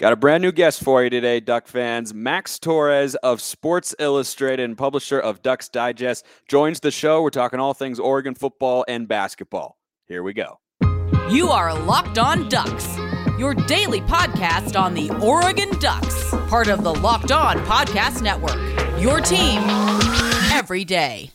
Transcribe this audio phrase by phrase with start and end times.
[0.00, 2.14] Got a brand new guest for you today, Duck fans.
[2.14, 7.20] Max Torres of Sports Illustrated and publisher of Ducks Digest joins the show.
[7.20, 9.76] We're talking all things Oregon football and basketball.
[10.06, 10.58] Here we go.
[11.28, 12.96] You are Locked On Ducks,
[13.38, 18.56] your daily podcast on the Oregon Ducks, part of the Locked On Podcast Network.
[19.02, 19.60] Your team
[20.50, 21.30] every day.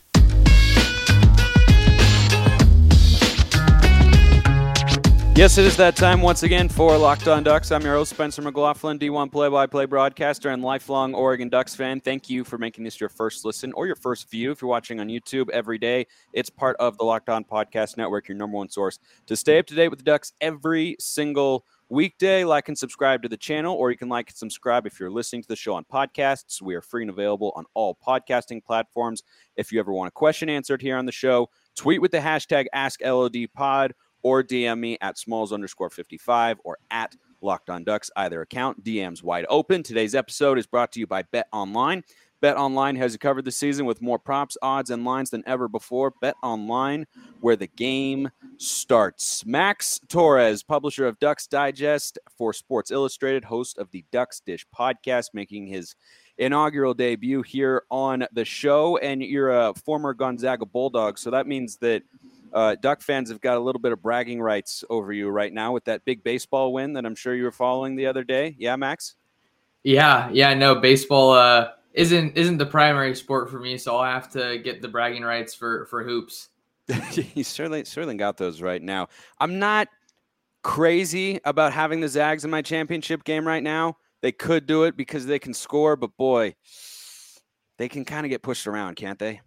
[5.36, 7.70] Yes, it is that time once again for Locked On Ducks.
[7.70, 12.00] I'm your host, Spencer McLaughlin, D1 play by play broadcaster and lifelong Oregon Ducks fan.
[12.00, 14.50] Thank you for making this your first listen or your first view.
[14.50, 18.28] If you're watching on YouTube every day, it's part of the Locked On Podcast Network,
[18.28, 22.42] your number one source to stay up to date with the Ducks every single weekday.
[22.42, 25.42] Like and subscribe to the channel, or you can like and subscribe if you're listening
[25.42, 26.62] to the show on podcasts.
[26.62, 29.22] We are free and available on all podcasting platforms.
[29.54, 32.66] If you ever want a question answered here on the show, tweet with the hashtag
[32.74, 33.90] AskLODPod
[34.22, 38.82] or DM me at smalls underscore 55 or at Locked On Ducks, either account.
[38.82, 39.82] DM's wide open.
[39.82, 42.02] Today's episode is brought to you by Bet Online.
[42.42, 45.68] Bet Online has you covered the season with more props, odds, and lines than ever
[45.68, 46.12] before.
[46.20, 47.06] Bet Online,
[47.40, 49.44] where the game starts.
[49.46, 55.30] Max Torres, publisher of Ducks Digest for Sports Illustrated, host of the Ducks Dish podcast,
[55.32, 55.94] making his
[56.36, 58.98] inaugural debut here on the show.
[58.98, 62.02] And you're a former Gonzaga Bulldog, so that means that
[62.56, 65.72] uh, Duck fans have got a little bit of bragging rights over you right now
[65.72, 68.56] with that big baseball win that I'm sure you were following the other day.
[68.58, 69.14] Yeah, Max.
[69.84, 74.30] Yeah, yeah, no, baseball uh, isn't isn't the primary sport for me, so I'll have
[74.30, 76.48] to get the bragging rights for for hoops.
[77.34, 79.08] you certainly certainly got those right now.
[79.38, 79.88] I'm not
[80.62, 83.98] crazy about having the Zags in my championship game right now.
[84.22, 86.54] They could do it because they can score, but boy,
[87.76, 89.42] they can kind of get pushed around, can't they?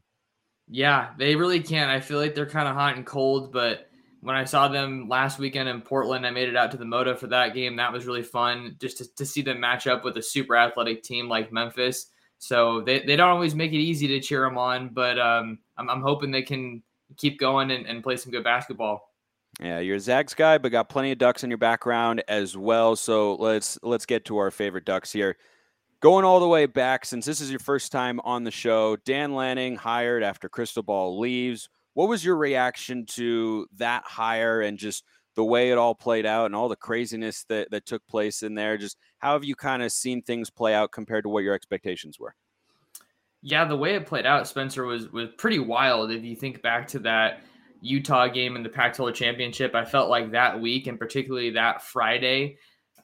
[0.69, 1.89] Yeah, they really can.
[1.89, 3.89] I feel like they're kind of hot and cold, but
[4.21, 7.17] when I saw them last weekend in Portland, I made it out to the Moda
[7.17, 7.75] for that game.
[7.77, 11.03] That was really fun just to, to see them match up with a super athletic
[11.03, 12.07] team like Memphis.
[12.37, 15.89] So they, they don't always make it easy to cheer them on, but um, I'm,
[15.89, 16.83] I'm hoping they can
[17.17, 19.09] keep going and, and play some good basketball.
[19.59, 22.95] Yeah, you're a Zags guy, but got plenty of Ducks in your background as well.
[22.95, 25.35] So let's let's get to our favorite Ducks here.
[26.01, 29.35] Going all the way back, since this is your first time on the show, Dan
[29.35, 31.67] Lanning hired after Cristobal leaves.
[31.93, 35.03] What was your reaction to that hire and just
[35.35, 38.55] the way it all played out and all the craziness that, that took place in
[38.55, 38.77] there?
[38.77, 42.17] Just how have you kind of seen things play out compared to what your expectations
[42.17, 42.33] were?
[43.41, 46.11] Yeah, the way it played out, Spencer, was was pretty wild.
[46.11, 47.41] If you think back to that
[47.81, 52.57] Utah game in the Pac-12 championship, I felt like that week and particularly that Friday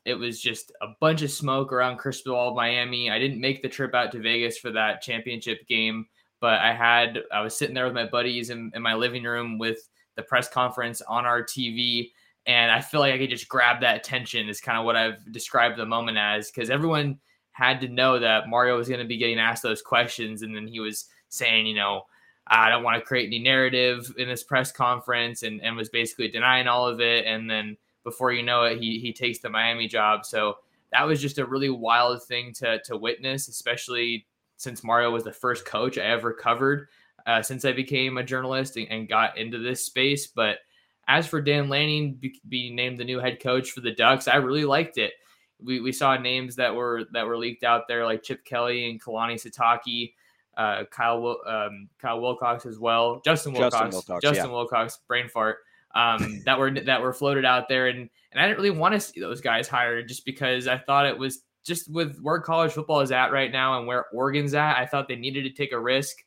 [0.06, 3.10] it was just a bunch of smoke around Cristobal, Miami.
[3.10, 6.06] I didn't make the trip out to Vegas for that championship game,
[6.40, 9.58] but I had I was sitting there with my buddies in, in my living room
[9.58, 12.12] with the press conference on our TV,
[12.46, 14.48] and I feel like I could just grab that attention.
[14.48, 17.20] Is kind of what I've described the moment as because everyone
[17.54, 20.68] had to know that Mario was going to be getting asked those questions, and then
[20.68, 22.04] he was saying, you know.
[22.48, 26.28] I don't want to create any narrative in this press conference and, and was basically
[26.28, 27.26] denying all of it.
[27.26, 30.26] And then before you know it, he he takes the Miami job.
[30.26, 30.60] So
[30.94, 35.34] that was just a really wild thing to to witness, especially since Mario was the
[35.34, 36.88] first coach I ever covered
[37.26, 40.28] uh, since I became a journalist and, and, got into this space.
[40.28, 40.60] But
[41.08, 44.36] as for Dan Lanning be, being named the new head coach for the Ducks, I
[44.38, 45.14] really liked it.
[45.62, 49.02] We, we saw names that were that were leaked out there like Chip Kelly and
[49.02, 50.14] Kalani Sitake,
[50.58, 54.52] uh, Kyle um, Kyle Wilcox as well, Justin Wilcox, Justin Wilcox, Justin yeah.
[54.52, 55.58] Wilcox brain fart
[55.96, 59.00] um, that were that were floated out there, and and I didn't really want to
[59.00, 63.00] see those guys hired just because I thought it was just with where college football
[63.00, 64.78] is at right now and where Oregon's at.
[64.78, 66.18] I thought they needed to take a risk,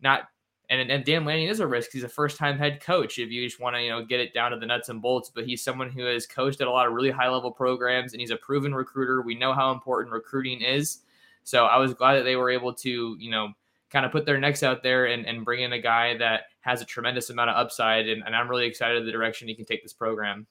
[0.00, 0.28] not
[0.68, 1.90] and and Dan Lanning is a risk.
[1.92, 3.18] He's a first time head coach.
[3.18, 5.30] If you just want to you know get it down to the nuts and bolts,
[5.32, 8.20] but he's someone who has coached at a lot of really high level programs, and
[8.20, 9.22] he's a proven recruiter.
[9.22, 10.98] We know how important recruiting is.
[11.44, 13.52] So I was glad that they were able to you know
[13.92, 16.80] kind of put their necks out there and, and bring in a guy that has
[16.80, 18.08] a tremendous amount of upside.
[18.08, 20.46] And, and I'm really excited the direction he can take this program.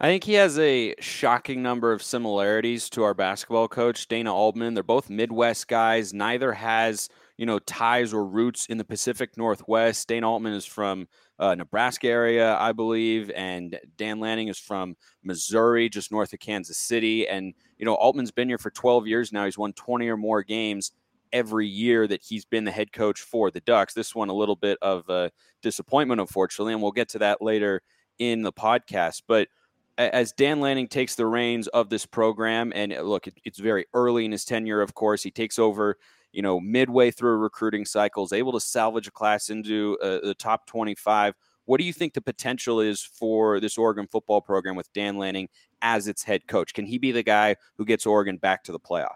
[0.00, 4.74] I think he has a shocking number of similarities to our basketball coach, Dana Altman.
[4.74, 6.12] They're both Midwest guys.
[6.12, 10.08] Neither has, you know, ties or roots in the Pacific Northwest.
[10.08, 11.06] Dana Altman is from
[11.38, 16.76] uh, Nebraska area, I believe, and Dan Lanning is from Missouri, just north of Kansas
[16.78, 17.28] City.
[17.28, 19.44] And, you know, Altman's been here for 12 years now.
[19.44, 20.90] He's won 20 or more games
[21.34, 23.92] every year that he's been the head coach for the Ducks.
[23.92, 27.82] This one a little bit of a disappointment, unfortunately, and we'll get to that later
[28.18, 29.22] in the podcast.
[29.26, 29.48] But
[29.98, 34.24] as Dan Lanning takes the reins of this program, and uh, look, it's very early
[34.24, 35.98] in his tenure, of course, he takes over.
[36.32, 40.34] You know, midway through recruiting cycle, is able to salvage a class into uh, the
[40.34, 41.34] top 25.
[41.66, 45.48] What do you think the potential is for this Oregon football program with Dan Lanning
[45.80, 46.74] as its head coach?
[46.74, 49.14] Can he be the guy who gets Oregon back to the playoff?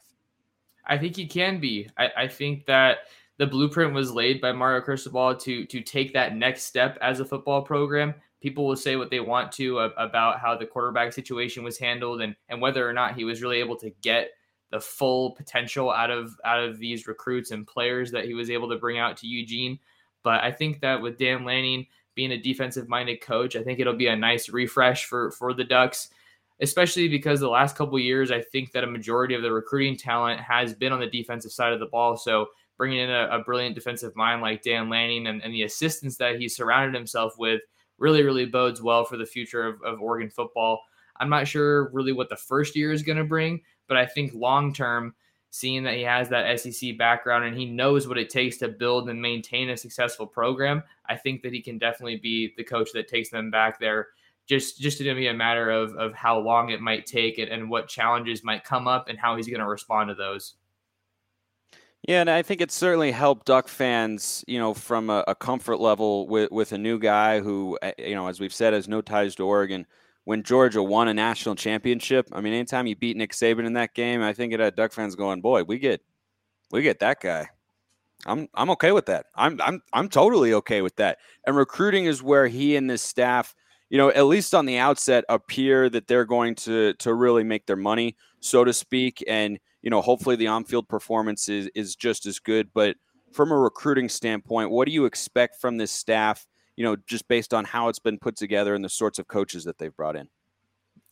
[0.88, 1.88] I think he can be.
[1.96, 2.98] I, I think that
[3.38, 7.24] the blueprint was laid by Mario Cristobal to to take that next step as a
[7.24, 8.14] football program.
[8.40, 12.20] People will say what they want to uh, about how the quarterback situation was handled
[12.20, 14.30] and and whether or not he was really able to get
[14.70, 18.68] the full potential out of out of these recruits and players that he was able
[18.68, 19.78] to bring out to Eugene.
[20.22, 23.94] But I think that with Dan Lanning being a defensive minded coach, I think it'll
[23.94, 26.10] be a nice refresh for for the Ducks,
[26.60, 30.40] especially because the last couple years I think that a majority of the recruiting talent
[30.40, 32.16] has been on the defensive side of the ball.
[32.16, 32.46] So
[32.76, 36.40] bringing in a, a brilliant defensive mind like Dan Lanning and, and the assistants that
[36.40, 37.60] he surrounded himself with
[37.98, 40.80] really really bodes well for the future of, of Oregon football.
[41.20, 44.32] I'm not sure really what the first year is going to bring, but I think
[44.34, 45.14] long term,
[45.50, 49.08] seeing that he has that SEC background and he knows what it takes to build
[49.08, 53.08] and maintain a successful program, I think that he can definitely be the coach that
[53.08, 54.08] takes them back there.
[54.48, 57.68] Just just to be a matter of of how long it might take and, and
[57.68, 60.54] what challenges might come up and how he's going to respond to those.
[62.06, 65.78] Yeah, and I think it certainly helped Duck fans, you know, from a, a comfort
[65.78, 69.00] level with with a new guy who, eh, you know, as we've said, has no
[69.00, 69.86] ties to Oregon
[70.24, 72.28] when Georgia won a national championship.
[72.32, 74.92] I mean, anytime you beat Nick Saban in that game, I think it had Duck
[74.92, 76.00] fans going, "Boy, we get,
[76.70, 77.48] we get that guy."
[78.26, 79.26] I'm I'm okay with that.
[79.34, 81.18] I'm I'm I'm totally okay with that.
[81.46, 83.54] And recruiting is where he and this staff,
[83.90, 87.66] you know, at least on the outset, appear that they're going to to really make
[87.66, 89.22] their money, so to speak.
[89.26, 92.70] And you know, hopefully the on-field performance is is just as good.
[92.74, 92.96] But
[93.32, 96.46] from a recruiting standpoint, what do you expect from this staff?
[96.78, 99.64] you know, just based on how it's been put together and the sorts of coaches
[99.64, 100.28] that they've brought in?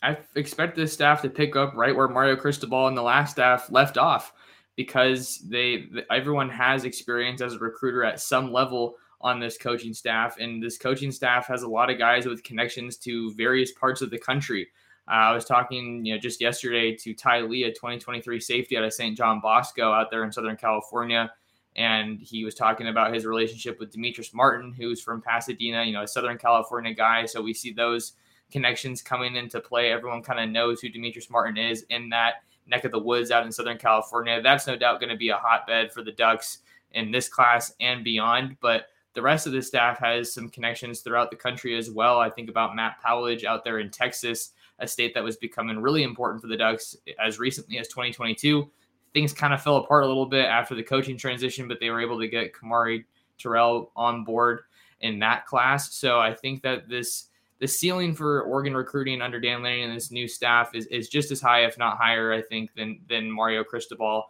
[0.00, 3.68] I expect this staff to pick up right where Mario Cristobal and the last staff
[3.72, 4.32] left off
[4.76, 10.36] because they everyone has experience as a recruiter at some level on this coaching staff
[10.38, 14.10] and this coaching staff has a lot of guys with connections to various parts of
[14.10, 14.68] the country.
[15.08, 18.84] Uh, I was talking, you know, just yesterday to Ty Lee, a 2023 safety out
[18.84, 19.16] of St.
[19.16, 21.30] John Bosco out there in Southern California
[21.76, 26.02] and he was talking about his relationship with Demetrius Martin, who's from Pasadena, you know,
[26.02, 27.26] a Southern California guy.
[27.26, 28.14] So we see those
[28.50, 29.92] connections coming into play.
[29.92, 32.36] Everyone kind of knows who Demetrius Martin is in that
[32.66, 34.40] neck of the woods out in Southern California.
[34.40, 36.58] That's no doubt going to be a hotbed for the Ducks
[36.92, 38.56] in this class and beyond.
[38.60, 38.86] But
[39.16, 42.20] the rest of the staff has some connections throughout the country as well.
[42.20, 46.04] I think about Matt Powledge out there in Texas, a state that was becoming really
[46.04, 48.70] important for the Ducks as recently as 2022
[49.16, 52.02] things kind of fell apart a little bit after the coaching transition, but they were
[52.02, 53.04] able to get Kamari
[53.38, 54.60] Terrell on board
[55.00, 55.94] in that class.
[55.94, 57.28] So I think that this
[57.58, 61.30] the ceiling for Oregon recruiting under Dan Lanning and this new staff is, is just
[61.30, 64.24] as high, if not higher, I think, than than Mario Cristobal.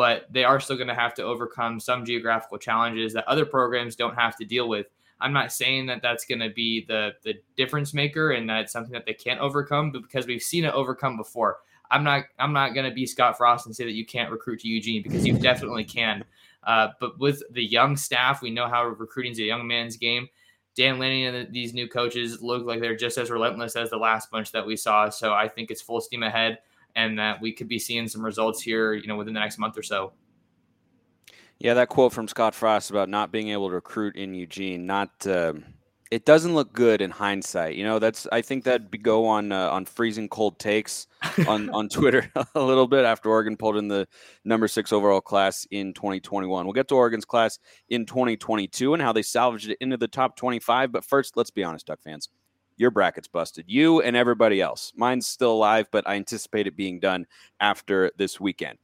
[0.00, 3.96] But they are still going to have to overcome some geographical challenges that other programs
[3.96, 4.86] don't have to deal with.
[5.20, 8.94] I'm not saying that that's going to be the the difference maker and that's something
[8.94, 11.58] that they can't overcome, but because we've seen it overcome before.
[11.90, 14.60] I'm not I'm not going to be Scott Frost and say that you can't recruit
[14.60, 16.24] to Eugene because you definitely can.
[16.64, 20.30] Uh, but with the young staff, we know how recruiting is a young man's game.
[20.76, 24.30] Dan Lanning and these new coaches look like they're just as relentless as the last
[24.30, 25.10] bunch that we saw.
[25.10, 26.60] So I think it's full steam ahead,
[26.96, 29.76] and that we could be seeing some results here, you know, within the next month
[29.78, 30.12] or so.
[31.58, 35.26] Yeah, that quote from Scott Frost about not being able to recruit in Eugene, not.
[35.26, 35.64] Um
[36.10, 37.76] it doesn't look good in hindsight.
[37.76, 41.06] You know, that's I think that'd go on uh, on freezing cold takes
[41.46, 44.08] on on Twitter a little bit after Oregon pulled in the
[44.44, 46.66] number six overall class in 2021.
[46.66, 50.36] We'll get to Oregon's class in 2022 and how they salvaged it into the top
[50.36, 50.90] 25.
[50.90, 52.28] But first, let's be honest, Duck fans.
[52.80, 53.66] Your bracket's busted.
[53.68, 54.94] You and everybody else.
[54.96, 57.26] Mine's still alive, but I anticipate it being done
[57.60, 58.78] after this weekend.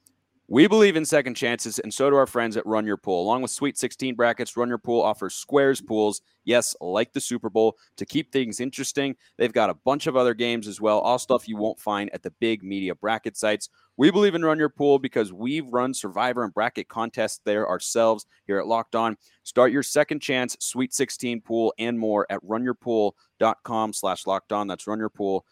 [0.49, 3.21] We believe in second chances, and so do our friends at Run Your Pool.
[3.21, 7.51] Along with Sweet 16 brackets, Run Your Pool offers squares pools, yes, like the Super
[7.51, 9.17] Bowl, to keep things interesting.
[9.39, 12.23] They've got a bunch of other games as well, all stuff you won't find at
[12.23, 13.71] the big media bracket sites.
[13.97, 18.27] We believe in Run Your Pool because we've run Survivor and bracket contests there ourselves
[18.47, 19.17] here at Locked On.
[19.43, 24.69] Start your second chance, Sweet 16 pool, and more at runyourpool.com slash locked on.
[24.69, 25.43] That's runyourpool.com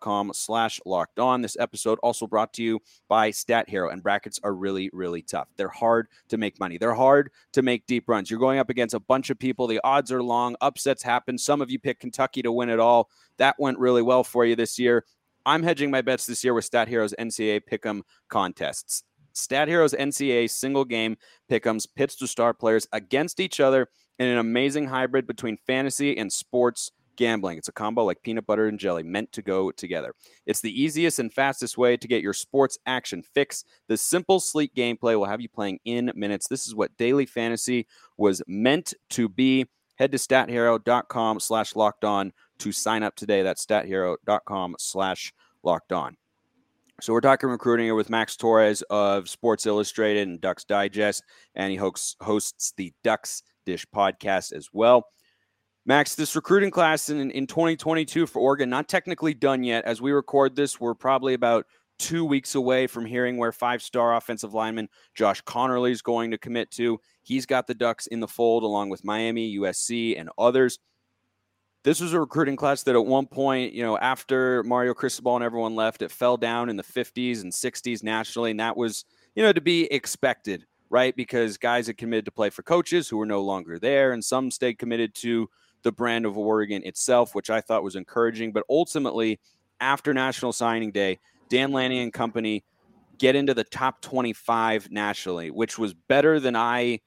[0.00, 1.42] com slash locked on.
[1.42, 5.48] This episode also brought to you by Stat Hero, and brackets are really, really tough.
[5.56, 6.78] They're hard to make money.
[6.78, 8.30] They're hard to make deep runs.
[8.30, 9.66] You're going up against a bunch of people.
[9.66, 10.56] The odds are long.
[10.60, 11.36] Upsets happen.
[11.36, 13.10] Some of you pick Kentucky to win it all.
[13.38, 15.04] That went really well for you this year.
[15.44, 19.02] I'm hedging my bets this year with Stat Hero's NCAA Pick'em contests.
[19.32, 21.16] Stat Hero's NCAA single game
[21.50, 26.32] pick'ems pits the star players against each other in an amazing hybrid between fantasy and
[26.32, 26.92] sports
[27.22, 27.56] gambling.
[27.56, 30.12] It's a combo like peanut butter and jelly, meant to go together.
[30.44, 33.64] It's the easiest and fastest way to get your sports action fix.
[33.86, 36.48] The simple, sleek gameplay will have you playing in minutes.
[36.48, 37.86] This is what daily fantasy
[38.16, 39.66] was meant to be.
[39.94, 43.42] head to stathero.com slash locked on to sign up today.
[43.42, 46.16] That's stathero.com slash locked on.
[47.00, 51.22] So we're talking recruiting here with Max Torres of Sports Illustrated and Ducks Digest,
[51.54, 55.06] and he hosts, hosts the Ducks Dish podcast as well.
[55.84, 59.84] Max, this recruiting class in, in 2022 for Oregon, not technically done yet.
[59.84, 61.66] As we record this, we're probably about
[61.98, 66.38] two weeks away from hearing where five star offensive lineman Josh Connerly is going to
[66.38, 67.00] commit to.
[67.22, 70.78] He's got the Ducks in the fold along with Miami, USC, and others.
[71.82, 75.44] This was a recruiting class that at one point, you know, after Mario Cristobal and
[75.44, 78.52] everyone left, it fell down in the 50s and 60s nationally.
[78.52, 81.14] And that was, you know, to be expected, right?
[81.16, 84.52] Because guys had committed to play for coaches who were no longer there, and some
[84.52, 85.50] stayed committed to
[85.82, 88.52] the brand of Oregon itself, which I thought was encouraging.
[88.52, 89.40] But ultimately,
[89.80, 92.64] after National Signing Day, Dan Lanning and company
[93.18, 97.00] get into the top 25 nationally, which was better than I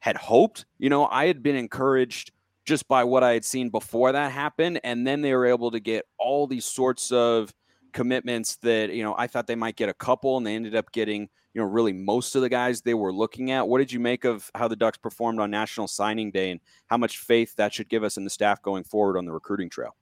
[0.00, 0.64] had hoped.
[0.78, 2.32] You know, I had been encouraged
[2.64, 4.80] just by what I had seen before that happened.
[4.84, 7.52] And then they were able to get all these sorts of
[7.92, 10.92] commitments that, you know, I thought they might get a couple and they ended up
[10.92, 13.68] getting, you know, really most of the guys they were looking at.
[13.68, 16.96] What did you make of how the Ducks performed on National Signing Day and how
[16.96, 19.96] much faith that should give us in the staff going forward on the recruiting trail?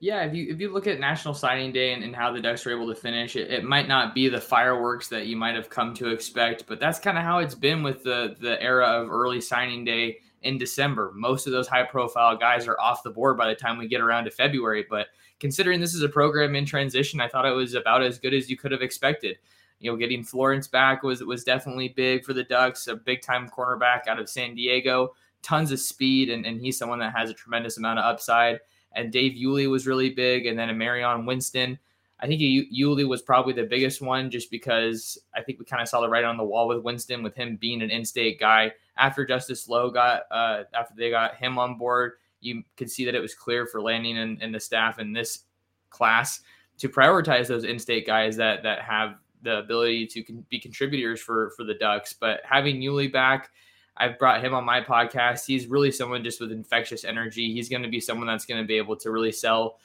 [0.00, 2.64] Yeah, if you if you look at National Signing Day and, and how the Ducks
[2.64, 5.68] were able to finish, it, it might not be the fireworks that you might have
[5.68, 9.10] come to expect, but that's kind of how it's been with the the era of
[9.10, 11.12] early signing day in December.
[11.16, 14.00] Most of those high profile guys are off the board by the time we get
[14.00, 14.86] around to February.
[14.88, 15.08] But
[15.40, 18.50] considering this is a program in transition, I thought it was about as good as
[18.50, 19.38] you could have expected
[19.80, 23.48] you know, getting Florence back was was definitely big for the Ducks, a big time
[23.48, 27.34] cornerback out of San Diego, tons of speed, and, and he's someone that has a
[27.34, 28.60] tremendous amount of upside.
[28.92, 31.78] And Dave Iuli was really big, and then a Marion Winston.
[32.20, 35.88] I think Iuli was probably the biggest one just because I think we kind of
[35.88, 38.72] saw the writing on the wall with Winston, with him being an in-state guy.
[38.96, 43.14] After Justice Lowe got, uh, after they got him on board, you could see that
[43.14, 45.44] it was clear for Lanning and, and the staff in this
[45.90, 46.40] class
[46.78, 51.50] to prioritize those in-state guys that that have the ability to con- be contributors for
[51.56, 52.12] for the Ducks.
[52.12, 53.50] But having Iuli back,
[53.96, 55.46] I've brought him on my podcast.
[55.46, 57.52] He's really someone just with infectious energy.
[57.52, 59.78] He's going to be someone that's going to be able to really sell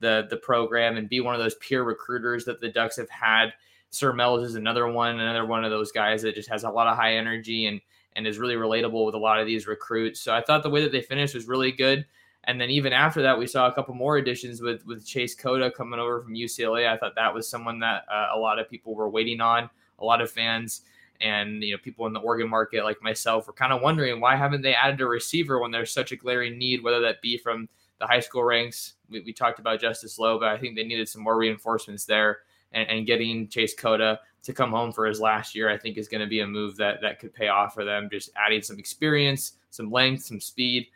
[0.00, 3.52] the the program and be one of those peer recruiters that the Ducks have had.
[3.90, 6.86] Sir Mells is another one, another one of those guys that just has a lot
[6.86, 7.80] of high energy and
[8.18, 10.20] and is really relatable with a lot of these recruits.
[10.20, 12.04] So I thought the way that they finished was really good.
[12.44, 15.70] And then even after that, we saw a couple more additions with with Chase Cota
[15.70, 16.88] coming over from UCLA.
[16.88, 19.70] I thought that was someone that uh, a lot of people were waiting on.
[20.00, 20.82] A lot of fans
[21.20, 24.34] and you know people in the Oregon market like myself were kind of wondering why
[24.34, 27.68] haven't they added a receiver when there's such a glaring need, whether that be from
[28.00, 28.94] the high school ranks.
[29.08, 32.38] We, we talked about Justice Lowe, but I think they needed some more reinforcements there.
[32.72, 36.08] And, and getting Chase Cota to come home for his last year, I think is
[36.08, 38.08] going to be a move that that could pay off for them.
[38.10, 40.86] Just adding some experience, some length, some speed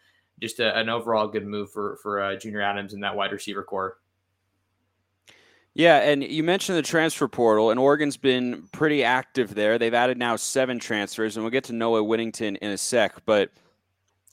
[0.43, 3.63] just a, an overall good move for for uh, Junior Adams and that wide receiver
[3.63, 3.99] corps.
[5.75, 9.79] Yeah, and you mentioned the transfer portal, and Oregon's been pretty active there.
[9.79, 13.15] They've added now seven transfers, and we'll get to Noah Whittington in a sec.
[13.25, 13.51] But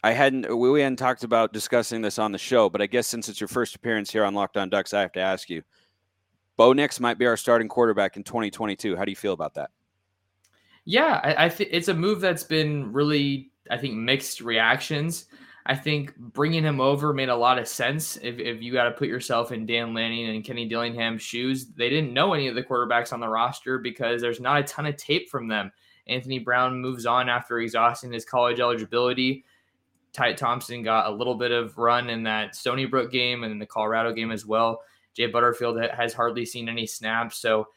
[0.03, 3.29] I hadn't we hadn't talked about discussing this on the show, but I guess since
[3.29, 5.61] it's your first appearance here on Locked On Ducks, I have to ask you.
[6.59, 8.97] Bo Nix might be our starting quarterback in 2022.
[8.97, 9.69] How do you feel about that?
[10.83, 15.27] Yeah, I, I think it's a move that's been really, I think, mixed reactions.
[15.67, 18.17] I think bringing him over made a lot of sense.
[18.17, 21.89] If, if you got to put yourself in Dan Lanning and Kenny Dillingham's shoes, they
[21.89, 24.97] didn't know any of the quarterbacks on the roster because there's not a ton of
[24.97, 25.71] tape from them.
[26.07, 29.45] Anthony Brown moves on after exhausting his college eligibility.
[30.11, 33.65] Ty Thompson got a little bit of run in that Stony Brook game and the
[33.65, 34.81] Colorado game as well.
[35.15, 37.37] Jay Butterfield has hardly seen any snaps.
[37.37, 37.67] So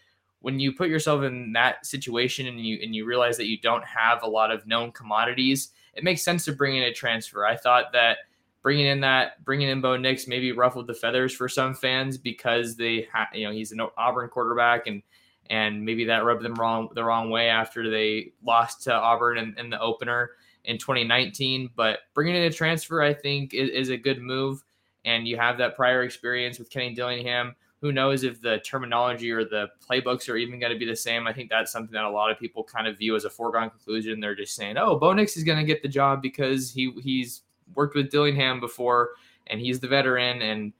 [0.41, 3.85] when you put yourself in that situation and you and you realize that you don't
[3.85, 7.47] have a lot of known commodities, it makes sense to bring in a transfer.
[7.47, 8.19] I thought that
[8.63, 12.77] bringing in that bringing in Bo Nix maybe ruffled the feathers for some fans because
[12.77, 15.03] they ha- you know he's an Auburn quarterback and
[15.51, 19.55] and maybe that rubbed them wrong the wrong way after they lost to Auburn in,
[19.59, 20.31] in the opener
[20.65, 21.71] in 2019.
[21.75, 24.63] But bringing in a transfer, I think, is, is a good move.
[25.05, 29.45] And you have that prior experience with Kenny Dillingham who knows if the terminology or
[29.45, 31.27] the playbooks are even going to be the same?
[31.27, 33.71] I think that's something that a lot of people kind of view as a foregone
[33.71, 34.21] conclusion.
[34.21, 37.43] They're just saying, "Oh, Bo Nix is going to get the job because he he's
[37.75, 39.11] worked with Dillingham before
[39.49, 40.73] and he's the veteran." And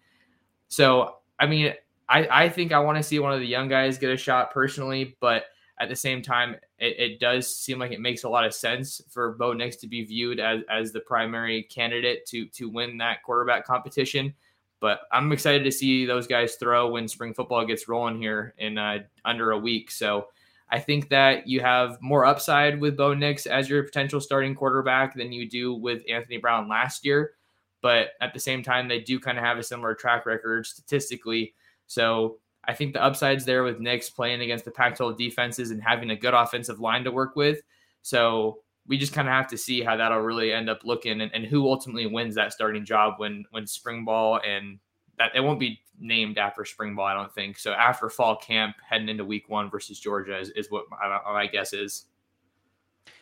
[0.69, 1.75] so, I mean,
[2.09, 4.53] I I think I want to see one of the young guys get a shot
[4.53, 5.47] personally, but
[5.81, 9.01] at the same time, it, it, does seem like it makes a lot of sense
[9.09, 13.23] for Bo Nix to be viewed as, as the primary candidate to to win that
[13.23, 14.35] quarterback competition.
[14.81, 18.79] But I'm excited to see those guys throw when spring football gets rolling here in
[18.79, 19.93] uh, under a week.
[19.93, 20.27] So
[20.71, 25.15] I think that you have more upside with Bo Nix as your potential starting quarterback
[25.15, 27.35] than you do with Anthony Brown last year.
[27.81, 31.55] But at the same time, they do kind of have a similar track record statistically.
[31.87, 35.83] So I think the upside's there with Nix playing against the Pac 12 defenses and
[35.83, 37.63] having a good offensive line to work with.
[38.03, 41.33] So we just kind of have to see how that'll really end up looking and,
[41.35, 44.79] and who ultimately wins that starting job when when spring ball and
[45.19, 47.59] that it won't be named after spring ball, I don't think.
[47.59, 51.47] So after fall camp, heading into week one versus Georgia is, is what my, my
[51.47, 52.07] guess is.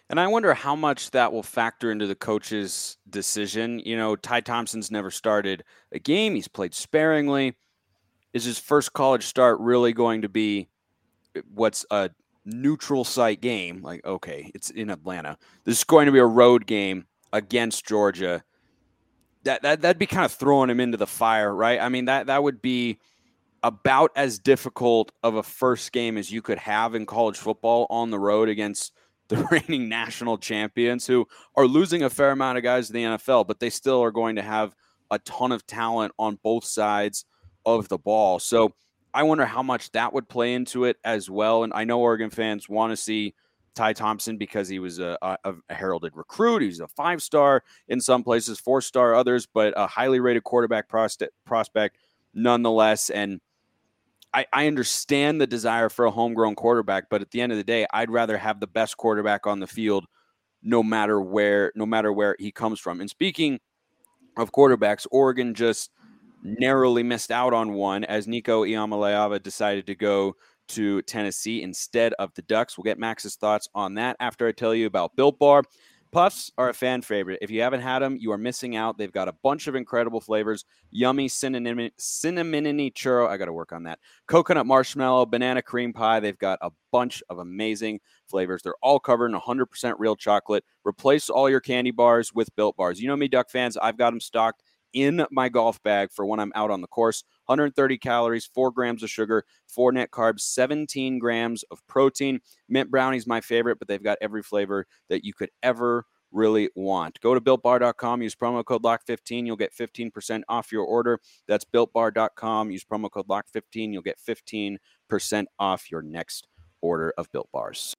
[0.09, 3.81] And I wonder how much that will factor into the coach's decision.
[3.81, 7.55] You know, Ty Thompson's never started a game, he's played sparingly.
[8.33, 10.69] Is his first college start really going to be
[11.35, 12.11] eh, what's a
[12.45, 13.83] neutral site game?
[13.83, 15.37] Like, okay, it's in Atlanta.
[15.65, 18.45] This is going to be a road game against Georgia
[19.45, 21.81] that, that that'd be kind of throwing him into the fire, right?
[21.81, 22.99] I mean that that would be
[23.63, 28.11] about as difficult of a first game as you could have in college football on
[28.11, 28.93] the road against
[29.29, 33.47] the reigning national champions who are losing a fair amount of guys to the NFL,
[33.47, 34.75] but they still are going to have
[35.11, 37.25] a ton of talent on both sides
[37.65, 38.39] of the ball.
[38.39, 38.73] So
[39.13, 41.65] I wonder how much that would play into it as well.
[41.65, 43.35] And I know Oregon fans want to see
[43.75, 46.63] Ty Thompson because he was a, a, a heralded recruit.
[46.63, 50.89] He's a five star in some places, four star others, but a highly rated quarterback
[50.89, 51.99] prospect,
[52.35, 53.11] nonetheless.
[53.11, 53.41] And
[54.33, 57.65] I, I understand the desire for a homegrown quarterback, but at the end of the
[57.65, 60.07] day, I'd rather have the best quarterback on the field,
[60.63, 63.01] no matter where, no matter where he comes from.
[63.01, 63.59] And speaking
[64.37, 65.91] of quarterbacks, Oregon just
[66.43, 70.37] narrowly missed out on one as Nico Iamaleava decided to go
[70.69, 72.79] to Tennessee instead of the Ducks.
[72.79, 75.65] We'll get Max's thoughts on that after I tell you about Built Bar.
[76.13, 77.39] Puffs are a fan favorite.
[77.41, 78.99] If you haven't had them, you are missing out.
[78.99, 80.65] They've got a bunch of incredible flavors.
[80.91, 83.29] Yummy cinnamon cinnamony churro.
[83.29, 84.01] I got to work on that.
[84.27, 86.19] Coconut marshmallow, banana cream pie.
[86.19, 88.61] They've got a bunch of amazing flavors.
[88.63, 90.65] They're all covered in 100% real chocolate.
[90.85, 93.01] Replace all your candy bars with Built Bars.
[93.01, 93.77] You know me, Duck fans.
[93.77, 97.25] I've got them stocked in my golf bag for when I'm out on the course.
[97.47, 102.41] 130 calories, four grams of sugar, four net carbs, 17 grams of protein.
[102.69, 107.21] Mint brownie's my favorite, but they've got every flavor that you could ever really want.
[107.21, 111.19] Go to builtbar.com, use promo code LOCK15, you'll get 15% off your order.
[111.49, 114.79] That's builtbar.com, use promo code LOCK15, you'll get 15%
[115.59, 116.47] off your next
[116.81, 117.95] order of built bars.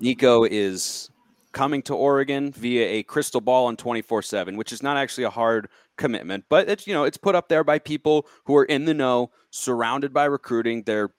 [0.00, 1.10] Nico is
[1.52, 5.68] coming to Oregon via a crystal ball on 24/7, which is not actually a hard
[5.96, 8.94] commitment, but it's you know, it's put up there by people who are in the
[8.94, 10.82] know, surrounded by recruiting.
[10.84, 11.10] They're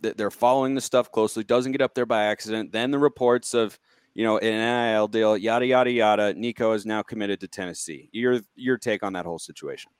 [0.00, 1.44] they're following the stuff closely.
[1.44, 2.72] Doesn't get up there by accident.
[2.72, 3.78] Then the reports of
[4.14, 6.34] you know an NIL deal, yada yada yada.
[6.34, 8.08] Nico is now committed to Tennessee.
[8.12, 9.90] Your your take on that whole situation?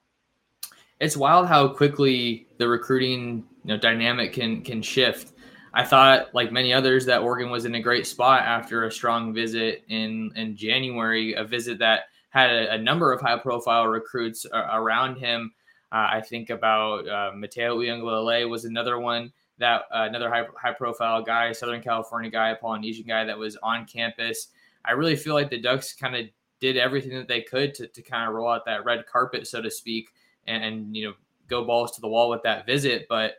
[1.00, 5.32] It's wild how quickly the recruiting you know dynamic can can shift.
[5.74, 9.32] I thought, like many others, that Oregon was in a great spot after a strong
[9.32, 14.46] visit in in January, a visit that had a, a number of high profile recruits
[14.52, 15.52] around him.
[15.90, 20.72] Uh, I think about uh, Matayo Uiagalelei was another one that uh, another high high
[20.72, 24.48] profile guy, Southern California guy, Polynesian guy that was on campus.
[24.84, 26.26] I really feel like the Ducks kind of
[26.60, 29.62] did everything that they could to, to kind of roll out that red carpet, so
[29.62, 30.10] to speak,
[30.46, 31.14] and, and you know
[31.48, 33.06] go balls to the wall with that visit.
[33.08, 33.34] But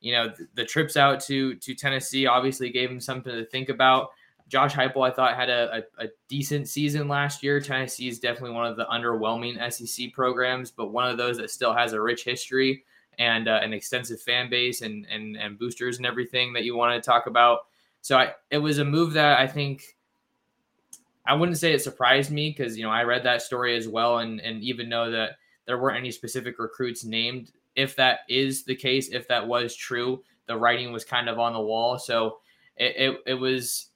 [0.00, 3.68] you know, the, the, trips out to to Tennessee obviously gave him something to think
[3.68, 4.10] about.
[4.48, 7.60] Josh Heupel, I thought, had a, a, a, decent season last year.
[7.60, 11.72] Tennessee is definitely one of the underwhelming SEC programs, but one of those that still
[11.72, 12.82] has a rich history
[13.20, 17.00] and uh, an extensive fan base and, and and boosters and everything that you want
[17.00, 17.66] to talk about.
[18.00, 19.96] So I, it was a move that I think
[21.26, 24.18] I wouldn't say it surprised me because you know I read that story as well,
[24.18, 25.36] and and even know that
[25.66, 30.22] there weren't any specific recruits named if that is the case, if that was true,
[30.46, 31.98] the writing was kind of on the wall.
[31.98, 32.38] So
[32.76, 33.90] it, it, it was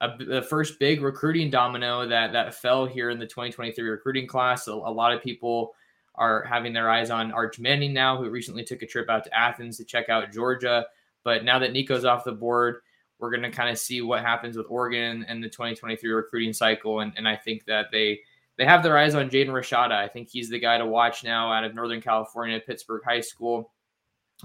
[0.00, 4.68] a, the first big recruiting domino that that fell here in the 2023 recruiting class.
[4.68, 5.74] A, a lot of people
[6.16, 9.36] are having their eyes on Arch Manning now, who recently took a trip out to
[9.36, 10.86] Athens to check out Georgia.
[11.24, 12.76] But now that Nico's off the board,
[13.18, 17.00] we're going to kind of see what happens with Oregon and the 2023 recruiting cycle.
[17.00, 18.20] And, and I think that they
[18.56, 19.92] they have their eyes on Jaden Rashada.
[19.92, 23.72] I think he's the guy to watch now out of Northern California, Pittsburg High School.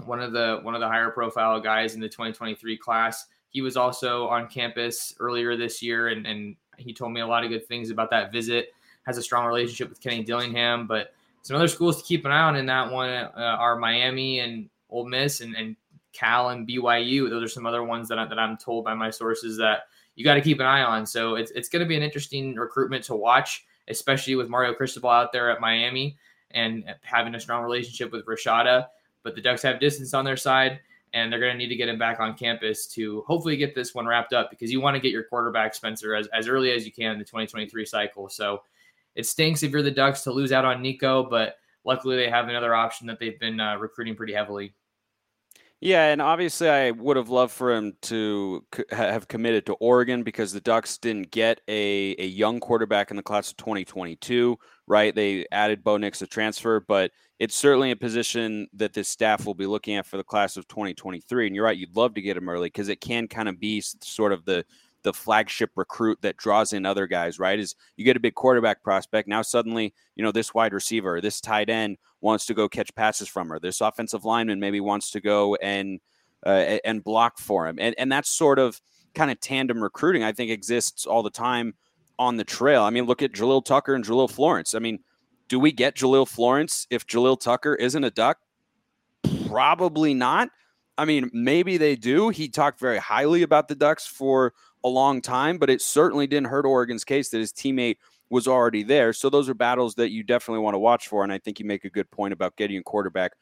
[0.04, 3.26] One of the one of the higher profile guys in the 2023 class.
[3.50, 7.44] He was also on campus earlier this year, and, and he told me a lot
[7.44, 8.68] of good things about that visit.
[9.04, 12.42] Has a strong relationship with Kenny Dillingham, but some other schools to keep an eye
[12.42, 15.74] on in that one uh, are Miami and Ole Miss and, and
[16.12, 17.30] Cal and BYU.
[17.30, 19.84] Those are some other ones that, I, that I'm told by my sources that
[20.16, 21.06] you got to keep an eye on.
[21.06, 25.10] So it's, it's going to be an interesting recruitment to watch especially with Mario Cristobal
[25.10, 26.16] out there at Miami
[26.52, 28.86] and having a strong relationship with Rashada.
[29.22, 30.80] But the Ducks have distance on their side.
[31.12, 33.94] and they're going to need to get him back on campus to hopefully get this
[33.94, 36.86] one wrapped up because you want to get your quarterback Spencer as, as early as
[36.86, 38.28] you can in the 2023 cycle.
[38.28, 38.62] So
[39.16, 42.48] it stinks if you're the Ducks to lose out on Nico, but luckily they have
[42.48, 44.72] another option that they've been uh, recruiting pretty heavily.
[45.82, 50.52] Yeah, and obviously I would have loved for him to have committed to Oregon because
[50.52, 55.14] the Ducks didn't get a, a young quarterback in the class of 2022, right?
[55.14, 59.54] They added Bo Nix a transfer, but it's certainly a position that this staff will
[59.54, 61.46] be looking at for the class of 2023.
[61.46, 63.80] And you're right, you'd love to get him early because it can kind of be
[63.80, 64.64] sort of the
[65.02, 67.58] the flagship recruit that draws in other guys, right?
[67.58, 69.28] Is you get a big quarterback prospect.
[69.28, 73.28] Now suddenly, you know, this wide receiver, this tight end wants to go catch passes
[73.28, 73.58] from her.
[73.58, 76.00] This offensive lineman maybe wants to go and
[76.44, 77.78] uh, and block for him.
[77.78, 78.80] And and that's sort of
[79.14, 81.74] kind of tandem recruiting I think exists all the time
[82.18, 82.82] on the trail.
[82.82, 84.74] I mean, look at Jalil Tucker and Jahlil Florence.
[84.74, 85.00] I mean,
[85.48, 88.38] do we get Jahlil Florence if Jalil Tucker isn't a duck?
[89.48, 90.50] Probably not.
[90.98, 92.28] I mean, maybe they do.
[92.28, 94.52] He talked very highly about the Ducks for
[94.84, 97.96] a long time, but it certainly didn't hurt Oregon's case that his teammate
[98.30, 99.12] was already there.
[99.12, 101.24] So those are battles that you definitely want to watch for.
[101.24, 103.32] And I think you make a good point about getting a quarterback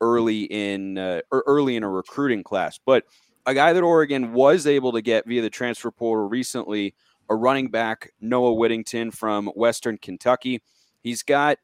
[0.00, 2.78] early in uh, or early in a recruiting class.
[2.84, 3.04] But
[3.46, 6.94] a guy that Oregon was able to get via the transfer portal recently,
[7.28, 10.62] a running back Noah Whittington from Western Kentucky.
[11.02, 11.58] He's got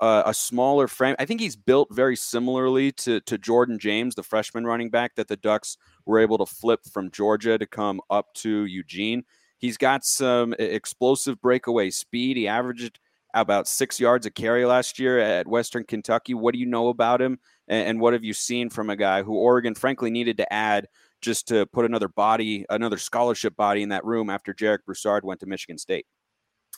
[0.00, 1.16] uh, a smaller frame.
[1.18, 5.28] I think he's built very similarly to to Jordan James, the freshman running back that
[5.28, 9.24] the Ducks were able to flip from Georgia to come up to Eugene.
[9.60, 12.36] He's got some explosive breakaway speed.
[12.36, 12.98] He averaged
[13.34, 16.34] about six yards a carry last year at Western Kentucky.
[16.34, 17.38] What do you know about him?
[17.68, 20.88] And what have you seen from a guy who Oregon, frankly, needed to add
[21.20, 25.38] just to put another body, another scholarship body in that room after Jarek Broussard went
[25.40, 26.06] to Michigan State?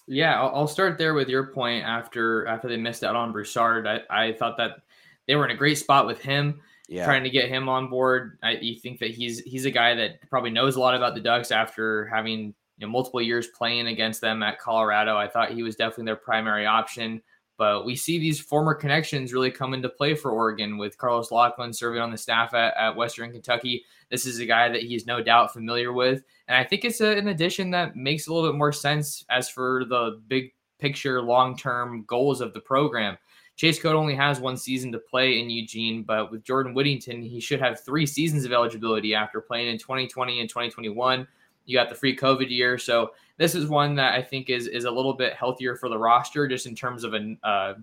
[0.09, 1.85] Yeah, I'll start there with your point.
[1.85, 4.83] After after they missed out on Broussard, I, I thought that
[5.29, 6.61] they were in a great spot with him.
[6.89, 7.05] Yeah.
[7.05, 8.39] Trying to get him on board.
[8.43, 11.21] I you think that he's he's a guy that probably knows a lot about the
[11.21, 15.17] Ducks after having know, multiple years playing against them at Colorado.
[15.17, 17.23] I thought he was definitely their primary option.
[17.59, 21.73] But we see these former connections really come into play for Oregon with Carlos Locklyn
[21.73, 23.85] serving on the staff at, at Western Kentucky.
[24.11, 26.25] This is a guy that he's no doubt familiar with.
[26.49, 29.49] And I think it's a, an addition that makes a little bit more sense as
[29.49, 33.17] for the big picture, long term goals of the program.
[33.55, 37.39] Chase Cota only has one season to play in Eugene, but with Jordan Whittington, he
[37.39, 41.29] should have three seasons of eligibility after playing in 2020 and 2021.
[41.65, 44.85] You got the free COVID year, so this is one that I think is is
[44.85, 47.75] a little bit healthier for the roster, just in terms of a uh,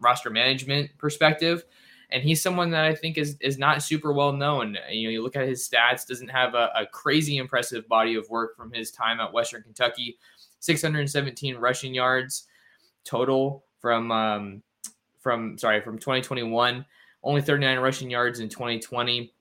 [0.00, 1.64] roster management perspective.
[2.10, 4.76] And he's someone that I think is is not super well known.
[4.90, 8.28] You know, you look at his stats; doesn't have a, a crazy impressive body of
[8.30, 10.18] work from his time at Western Kentucky.
[10.60, 12.48] 617 rushing yards
[13.04, 14.62] total from um,
[15.20, 16.84] from sorry from 2021.
[17.22, 19.32] Only 39 rushing yards in 2020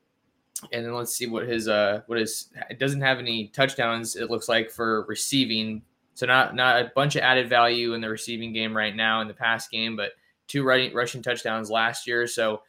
[0.71, 4.29] and then let's see what his uh what his it doesn't have any touchdowns it
[4.29, 5.81] looks like for receiving.
[6.13, 9.27] So not not a bunch of added value in the receiving game right now in
[9.27, 10.11] the pass game but
[10.47, 12.27] two running rushing touchdowns last year.
[12.27, 12.61] So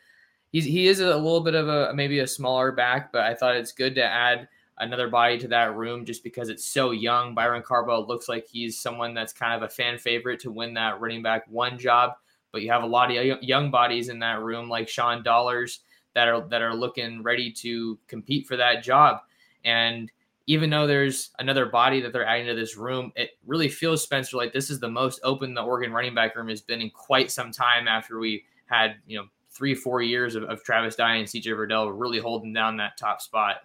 [0.52, 3.54] he's he is a little bit of a maybe a smaller back but i thought
[3.54, 4.48] it's good to add
[4.78, 7.34] another body to that room just because it's so young.
[7.34, 11.00] Byron cardwell looks like he's someone that's kind of a fan favorite to win that
[11.00, 12.12] running back one job
[12.52, 15.80] but you have a lot of young bodies in that room like sean dollars
[16.14, 19.18] that are that are looking ready to compete for that job.
[19.64, 20.10] And
[20.46, 24.36] even though there's another body that they're adding to this room, it really feels Spencer
[24.36, 27.30] like this is the most open the Oregon running back room has been in quite
[27.30, 27.86] some time.
[27.86, 31.92] After we had you know three four years of, of Travis Dye and CJ Verdell
[31.94, 33.56] really holding down that top spot.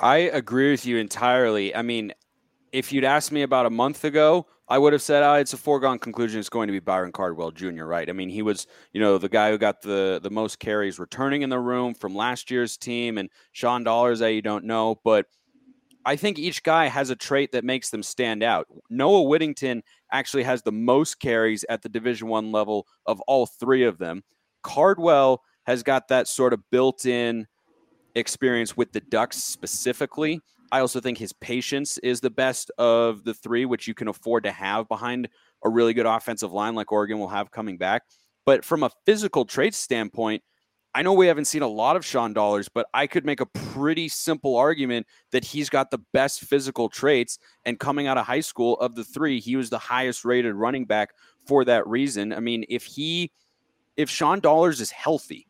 [0.00, 1.74] I agree with you entirely.
[1.74, 2.12] I mean,
[2.72, 5.58] if you'd asked me about a month ago, I would have said, oh, it's a
[5.58, 6.38] foregone conclusion.
[6.38, 8.08] It's going to be Byron Cardwell Jr., right?
[8.08, 11.42] I mean, he was, you know, the guy who got the, the most carries returning
[11.42, 15.00] in the room from last year's team, and Sean Dollars that you don't know.
[15.04, 15.26] But
[16.04, 18.66] I think each guy has a trait that makes them stand out.
[18.90, 23.84] Noah Whittington actually has the most carries at the Division One level of all three
[23.84, 24.22] of them.
[24.62, 27.46] Cardwell has got that sort of built in
[28.14, 30.40] experience with the Ducks specifically.
[30.70, 34.44] I also think his patience is the best of the three, which you can afford
[34.44, 35.28] to have behind
[35.64, 38.02] a really good offensive line like Oregon will have coming back.
[38.44, 40.42] But from a physical traits standpoint,
[40.94, 43.46] I know we haven't seen a lot of Sean Dollars, but I could make a
[43.46, 47.38] pretty simple argument that he's got the best physical traits.
[47.64, 50.86] And coming out of high school, of the three, he was the highest rated running
[50.86, 51.10] back
[51.46, 52.32] for that reason.
[52.32, 53.30] I mean, if he,
[53.96, 55.46] if Sean Dollars is healthy,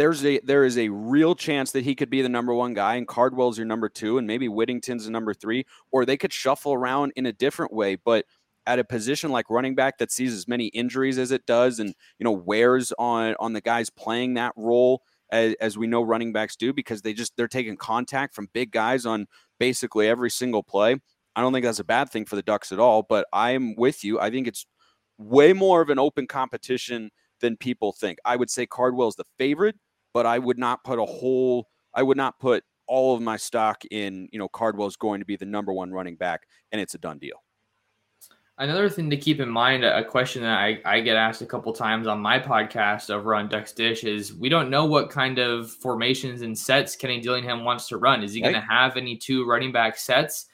[0.00, 2.94] there's a there is a real chance that he could be the number one guy
[2.94, 6.72] and Cardwell's your number two and maybe Whittington's the number three, or they could shuffle
[6.72, 7.96] around in a different way.
[7.96, 8.24] But
[8.66, 11.94] at a position like running back that sees as many injuries as it does and
[12.18, 16.32] you know wears on on the guys playing that role as, as we know running
[16.32, 19.26] backs do because they just they're taking contact from big guys on
[19.58, 20.96] basically every single play.
[21.36, 24.02] I don't think that's a bad thing for the Ducks at all, but I'm with
[24.02, 24.18] you.
[24.18, 24.64] I think it's
[25.18, 27.10] way more of an open competition
[27.40, 28.18] than people think.
[28.24, 29.76] I would say Cardwell's the favorite,
[30.12, 33.84] but I would not put a whole I would not put all of my stock
[33.90, 36.42] in, you know, Cardwell's going to be the number one running back
[36.72, 37.42] and it's a done deal.
[38.58, 41.72] Another thing to keep in mind, a question that I, I get asked a couple
[41.72, 45.70] times on my podcast over on Ducks Dish is we don't know what kind of
[45.70, 48.22] formations and sets Kenny Dillingham wants to run.
[48.22, 48.52] Is he right.
[48.52, 50.49] going to have any two running back sets?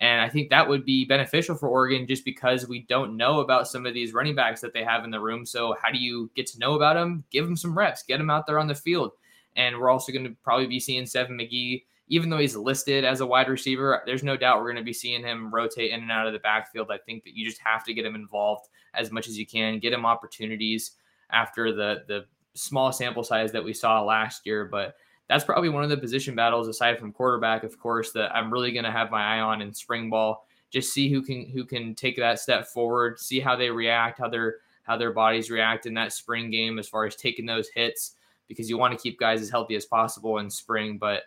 [0.00, 3.66] And I think that would be beneficial for Oregon just because we don't know about
[3.66, 5.44] some of these running backs that they have in the room.
[5.44, 7.24] So, how do you get to know about them?
[7.30, 9.12] Give them some reps, get them out there on the field.
[9.56, 13.20] And we're also going to probably be seeing Seven McGee even though he's listed as
[13.20, 16.10] a wide receiver, there's no doubt we're going to be seeing him rotate in and
[16.10, 16.90] out of the backfield.
[16.90, 19.78] I think that you just have to get him involved as much as you can,
[19.78, 20.92] get him opportunities
[21.30, 24.64] after the the small sample size that we saw last year.
[24.64, 24.96] But
[25.28, 28.72] that's probably one of the position battles aside from quarterback, of course, that I'm really
[28.72, 30.46] going to have my eye on in spring ball.
[30.70, 34.28] Just see who can who can take that step forward, see how they react, how
[34.28, 38.14] their how their bodies react in that spring game as far as taking those hits,
[38.48, 40.98] because you want to keep guys as healthy as possible in spring.
[40.98, 41.22] But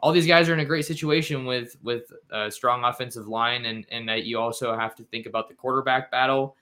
[0.00, 3.86] all these guys are in a great situation with with a strong offensive line, and
[3.90, 6.56] and that you also have to think about the quarterback battle.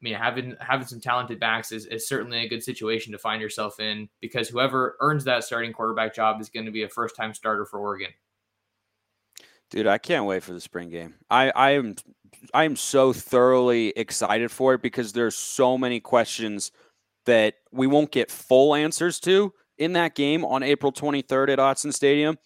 [0.00, 3.42] I mean, having having some talented backs is, is certainly a good situation to find
[3.42, 7.16] yourself in because whoever earns that starting quarterback job is going to be a first
[7.16, 8.10] time starter for Oregon.
[9.70, 11.14] Dude, I can't wait for the spring game.
[11.28, 11.96] I, I am
[12.54, 16.70] I am so thoroughly excited for it because there's so many questions
[17.26, 21.92] that we won't get full answers to in that game on April 23rd at Autzen
[21.92, 22.38] Stadium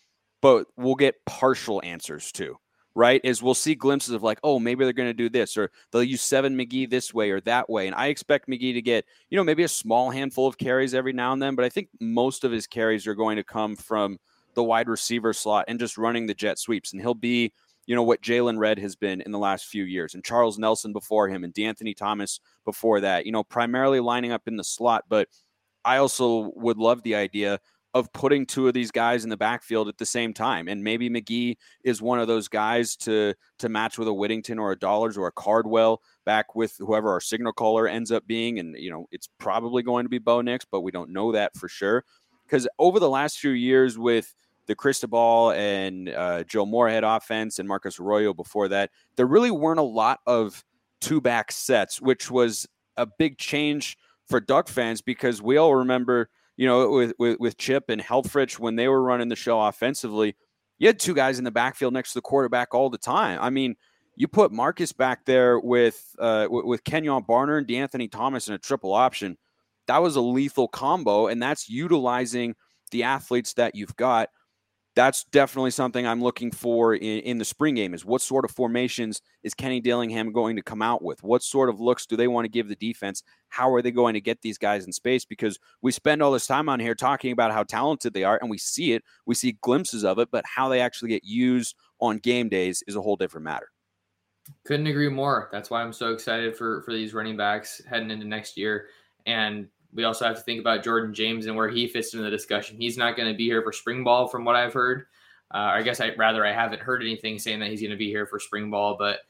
[0.43, 2.59] but we'll get partial answers to
[2.95, 3.21] right?
[3.25, 6.03] Is we'll see glimpses of like, oh, maybe they're going to do this, or they'll
[6.03, 7.87] use Seven McGee this way or that way.
[7.87, 11.13] And I expect McGee to get, you know, maybe a small handful of carries every
[11.13, 14.19] now and then, but I think most of his carries are going to come from
[14.55, 16.93] the wide receiver slot and just running the jet sweeps.
[16.93, 17.53] And he'll be,
[17.87, 20.93] you know, what Jaylon Redd has been in the last few years, and Charles Nelson
[20.93, 25.05] before him, and De'Anthony Thomas before that, you know, primarily lining up in the slot.
[25.09, 25.29] But
[25.85, 27.59] I also would love the idea
[27.95, 30.67] of putting two of these guys in the backfield at the same time.
[30.69, 34.73] And maybe McGee is one of those guys to to match with a Whittington or
[34.73, 38.59] a Dollars or a Cardwell back with whoever our signal caller ends up being.
[38.59, 41.57] And you know, it's probably going to be Bo Nix, but we don't know that
[41.57, 42.05] for sure.
[42.45, 44.35] Because over the last few years with
[44.67, 49.81] the Cristobal and uh, Joe Moorhead offense and Marcus Arroyo before that, there really weren't
[49.81, 50.65] a lot of
[51.01, 56.31] two back sets, which was a big change for Duck fans because we all remember–
[56.63, 60.37] you know, with, with, with Chip and Helfrich when they were running the show offensively,
[60.79, 63.41] you had two guys in the backfield next to the quarterback all the time.
[63.43, 63.75] I mean,
[64.15, 68.59] you put Marcus back there with uh, with Kenjon Barner and De'Anthony Thomas in a
[68.59, 69.39] triple option.
[69.89, 72.55] That was a lethal combo, and that's utilizing
[72.93, 74.29] the athletes that you've got
[74.95, 78.51] that's definitely something I'm looking for in, in, the spring game is what sort of
[78.51, 81.23] formations is Kenny Dillingham going to come out with?
[81.23, 83.23] What sort of looks do they want to give the defense?
[83.49, 85.25] How are they going to get these guys in space?
[85.25, 88.51] Because we spend all this time on here talking about how talented they are and
[88.51, 92.19] we see it, we see glimpses of it, but how they actually get used on
[92.19, 93.69] game days is a whole different matter.
[94.67, 95.49] Couldn't agree more.
[95.53, 98.89] That's why I'm so excited for for these running backs heading into next year.
[99.25, 102.31] And we also have to think about Jordan James and where he fits into the
[102.31, 102.77] discussion.
[102.77, 105.07] He's not going to be here for spring ball, from what I've heard.
[105.53, 108.09] Uh, I guess I rather I haven't heard anything saying that he's going to be
[108.09, 109.21] here for spring ball, but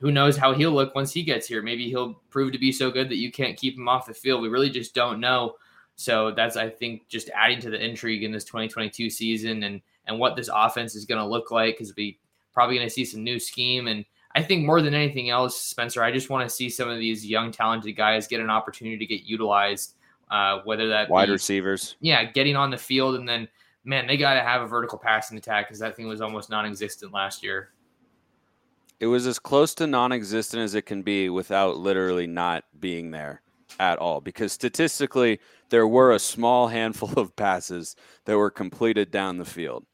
[0.00, 1.62] who knows how he'll look once he gets here?
[1.62, 4.42] Maybe he'll prove to be so good that you can't keep him off the field.
[4.42, 5.54] We really just don't know.
[5.96, 10.18] So that's I think just adding to the intrigue in this 2022 season and and
[10.18, 12.18] what this offense is going to look like because we
[12.52, 16.02] probably going to see some new scheme and I think more than anything else, Spencer,
[16.02, 19.06] I just want to see some of these young, talented guys get an opportunity to
[19.06, 19.94] get utilized,
[20.30, 21.96] uh, whether that wide be, receivers.
[22.00, 23.46] Yeah, getting on the field and then,
[23.84, 27.12] man, they got to have a vertical passing attack because that thing was almost non-existent
[27.12, 27.70] last year.
[28.98, 33.42] It was as close to non-existent as it can be without literally not being there
[33.78, 34.20] at all.
[34.20, 37.94] Because statistically, there were a small handful of passes
[38.24, 39.84] that were completed down the field.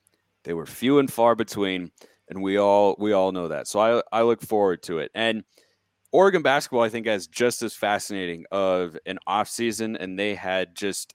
[0.45, 1.91] They were few and far between
[2.31, 3.67] and we all we all know that.
[3.67, 5.11] So I I look forward to it.
[5.15, 5.45] And
[6.13, 10.75] Oregon basketball, I think, has just as fascinating of an off season, and they had
[10.75, 11.15] just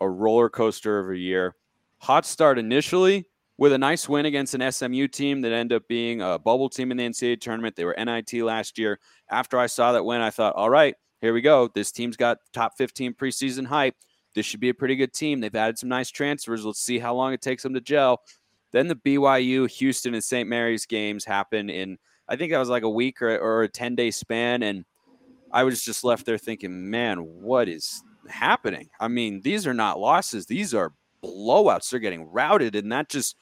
[0.00, 1.56] a roller coaster of a year.
[1.98, 3.26] Hot start initially
[3.58, 6.90] with a nice win against an SMU team that ended up being a bubble team
[6.90, 7.76] in the NCAA tournament.
[7.76, 8.98] They were NIT last year.
[9.30, 11.68] After I saw that win, I thought, all right, here we go.
[11.74, 13.94] This team's got top 15 preseason hype.
[14.34, 15.40] This should be a pretty good team.
[15.40, 16.64] They've added some nice transfers.
[16.64, 18.22] Let's see how long it takes them to gel.
[18.72, 20.48] Then the BYU, Houston, and St.
[20.48, 21.98] Mary's games happened in
[22.30, 24.84] I think that was like a week or, or a ten day span, and
[25.52, 28.88] I was just left there thinking, man, what is happening.
[29.00, 30.92] I mean, these are not losses; these are
[31.24, 31.90] blowouts.
[31.90, 33.36] They're getting routed, and that just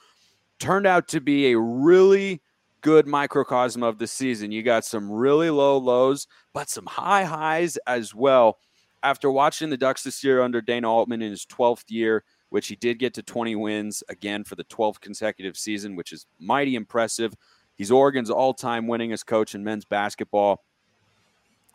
[0.58, 2.40] turned out to be a really
[2.80, 4.52] good microcosm of the season.
[4.52, 8.58] You got some really low lows, but some high highs as well.
[9.02, 12.76] After watching the Ducks this year under Dana Altman in his 12th year, which he
[12.76, 17.34] did get to 20 wins again for the 12th consecutive season, which is mighty impressive.
[17.74, 20.64] He's Oregon's all-time winningest coach in men's basketball.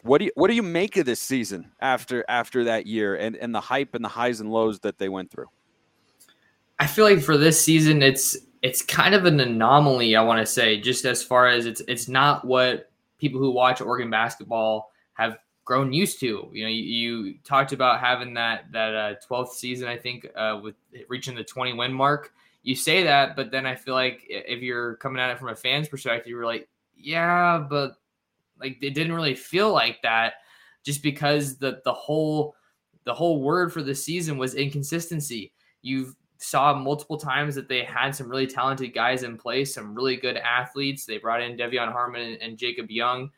[0.02, 3.38] What do you what do you make of this season after after that year and,
[3.38, 5.48] and the hype and the highs and lows that they went through?
[6.78, 10.46] I feel like for this season it's it's kind of an anomaly, I want to
[10.46, 15.38] say, just as far as it's it's not what people who watch Oregon basketball have
[15.66, 16.50] grown used to.
[16.52, 20.60] You know, you, you talked about having that that uh, 12th season, I think, uh,
[20.62, 20.76] with
[21.08, 22.34] reaching the 20 win mark.
[22.64, 25.56] You say that, but then I feel like if you're coming at it from a
[25.56, 27.96] fan's perspective, you're like, yeah, but
[28.60, 30.36] like it didn't really feel like that,
[30.84, 32.56] just because the the whole
[33.04, 35.52] the whole word for the season was inconsistency.
[35.82, 40.18] You've saw multiple times that they had some really talented guys in place, some really
[40.18, 41.06] good athletes.
[41.06, 43.30] They brought in De'Vion Harmon and Jacob Young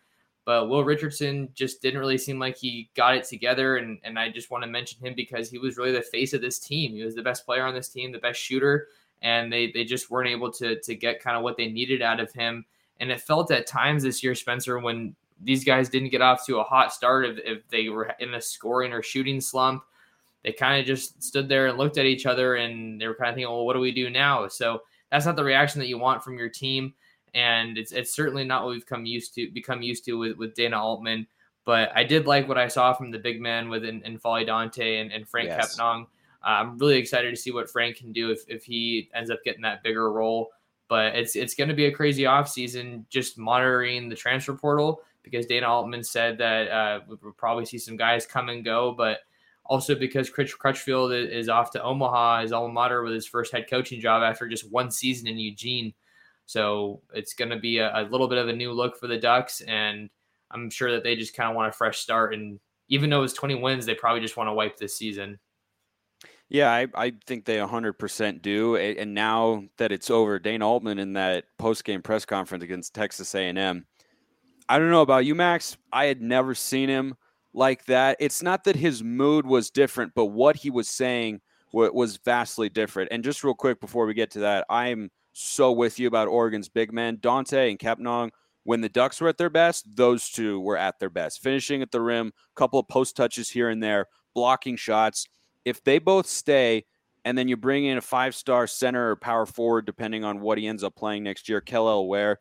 [0.46, 3.78] but Will Richardson just didn't really seem like he got it together.
[3.78, 6.42] And, and I just want to mention him because he was really the face of
[6.42, 6.94] this team.
[6.94, 8.88] He was the best player on this team, the best shooter,
[9.24, 12.20] and they, they just weren't able to, to get kind of what they needed out
[12.20, 12.64] of him.
[13.00, 16.60] And it felt at times this year, Spencer, when these guys didn't get off to
[16.60, 19.84] a hot start, if, if they were in a scoring or shooting slump,
[20.44, 23.30] they kind of just stood there and looked at each other and they were kind
[23.30, 24.48] of thinking, well, what do we do now?
[24.48, 26.94] So that's not the reaction that you want from your team
[27.36, 30.56] and it's it's certainly not what we've come used to become used to with, with
[30.56, 31.28] Dana Altman.
[31.66, 34.46] But I did like what I saw from the big man with in, in N'Faly
[34.46, 35.78] Dante and, and Frank yes.
[35.78, 36.04] Kepnang.
[36.44, 39.40] Uh, I'm really excited to see what Frank can do if, if he ends up
[39.44, 40.52] getting that bigger role.
[40.88, 45.48] But it's it's going to be a crazy offseason just monitoring the transfer portal because
[45.48, 49.20] Dana Altman said that uh, we'll probably see some guys come and go, but
[49.66, 53.66] also because Chris Crutchfield is off to Omaha, his alma mater, with his first head
[53.68, 55.92] coaching job after just one season in Eugene.
[56.46, 59.18] So it's going to be a, a, little bit of a new look for the
[59.18, 60.10] Ducks, and
[60.52, 62.34] I'm sure that they just kind of want a fresh start.
[62.34, 65.40] And even though it's 20 wins, they probably just want to wipe this season.
[66.48, 68.76] Yeah, I, I think they 100% do.
[68.76, 73.86] And now that it's over, Dana Altman in that post-game press conference against Texas A&M,
[74.70, 75.78] I don't know about you, Max.
[75.92, 77.16] I had never seen him
[77.54, 78.18] like that.
[78.20, 81.42] It's not that his mood was different, but what he was saying
[81.74, 83.10] was vastly different.
[83.12, 86.70] And just real quick before we get to that, I'm– so with you about Oregon's
[86.70, 88.30] big men, Dante and Kepnang.
[88.64, 91.92] When the Ducks were at their best, those two were at their best, finishing at
[91.92, 95.28] the rim, a couple of post touches here and there, blocking shots.
[95.66, 96.86] If they both stay,
[97.26, 100.58] and then you bring in a five star center or power forward, depending on what
[100.58, 102.40] he ends up playing next year, Kel'el Ware,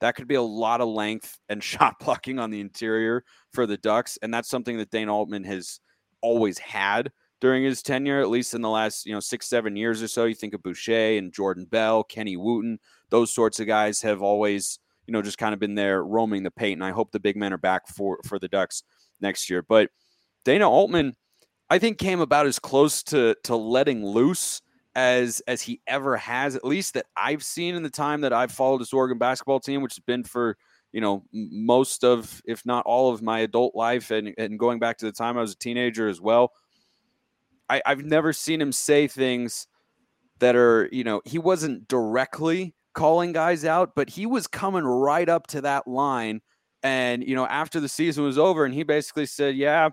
[0.00, 3.22] that could be a lot of length and shot blocking on the interior
[3.52, 4.18] for the Ducks.
[4.22, 5.80] And that's something that Dana Altman has
[6.22, 10.02] always had during his tenure, at least in the last you know six seven years
[10.02, 10.24] or so.
[10.24, 14.78] You think of Boucher and Jordan Bell, Kenny Wooten, those sorts of guys have always
[15.06, 16.78] you know just kind of been there roaming the paint.
[16.78, 18.82] And I hope the big men are back for for the Ducks
[19.20, 19.62] next year.
[19.62, 19.90] But
[20.44, 21.16] Dana Altman,
[21.68, 24.62] I think, came about as close to to letting loose
[24.94, 28.52] as as he ever has, at least that I've seen in the time that I've
[28.52, 30.56] followed this Oregon basketball team, which has been for
[30.92, 34.98] you know most of, if not all of my adult life, and and going back
[34.98, 36.52] to the time I was a teenager as well.
[37.70, 39.66] I, I've never seen him say things
[40.40, 45.28] that are, you know, he wasn't directly calling guys out, but he was coming right
[45.28, 46.40] up to that line.
[46.82, 49.90] And, you know, after the season was over, and he basically said, Yeah,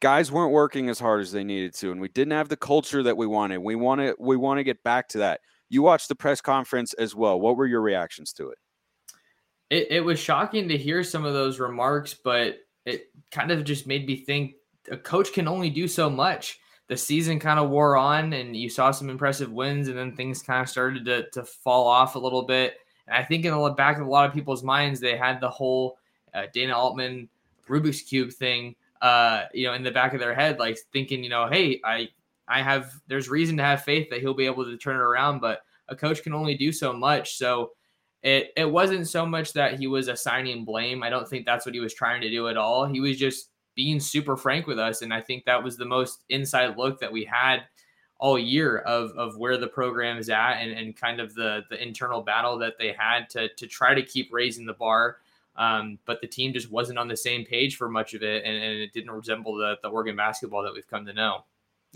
[0.00, 3.02] guys weren't working as hard as they needed to, and we didn't have the culture
[3.02, 3.58] that we wanted.
[3.58, 5.40] We want to we want to get back to that.
[5.68, 7.40] You watched the press conference as well.
[7.40, 8.58] What were your reactions to it?
[9.70, 13.86] It, it was shocking to hear some of those remarks, but it kind of just
[13.86, 14.54] made me think
[14.90, 16.58] a coach can only do so much
[16.90, 20.42] the season kind of wore on and you saw some impressive wins and then things
[20.42, 22.78] kind of started to, to fall off a little bit.
[23.06, 25.48] And I think in the back of a lot of people's minds, they had the
[25.48, 25.98] whole
[26.34, 27.28] uh, Dana Altman
[27.68, 31.30] Rubik's Cube thing, uh, you know, in the back of their head, like thinking, you
[31.30, 32.08] know, hey, I,
[32.48, 35.38] I have, there's reason to have faith that he'll be able to turn it around,
[35.38, 37.38] but a coach can only do so much.
[37.38, 37.70] So
[38.24, 41.04] it, it wasn't so much that he was assigning blame.
[41.04, 42.84] I don't think that's what he was trying to do at all.
[42.84, 43.49] He was just
[43.80, 45.00] being super frank with us.
[45.00, 47.60] And I think that was the most inside look that we had
[48.18, 51.82] all year of, of where the program is at and, and kind of the, the
[51.82, 55.16] internal battle that they had to, to try to keep raising the bar.
[55.56, 58.54] Um, but the team just wasn't on the same page for much of it, and,
[58.54, 61.44] and it didn't resemble the, the Oregon basketball that we've come to know.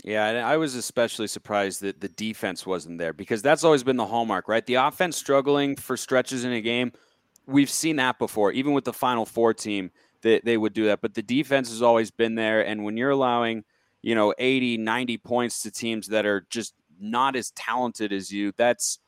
[0.03, 3.97] Yeah, and I was especially surprised that the defense wasn't there because that's always been
[3.97, 4.65] the hallmark, right?
[4.65, 6.93] The offense struggling for stretches in a game.
[7.45, 9.91] We've seen that before, even with the Final Four team
[10.25, 11.01] they, they would do that.
[11.01, 12.65] But the defense has always been there.
[12.65, 13.63] And when you're allowing,
[14.01, 18.51] you know, 80, 90 points to teams that are just not as talented as you.
[18.57, 18.99] That's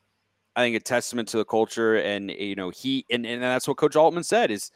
[0.54, 3.76] I think a testament to the culture and you know, he and, and that's what
[3.76, 4.70] Coach Altman said is